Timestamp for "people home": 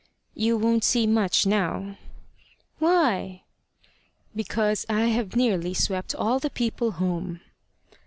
6.49-7.39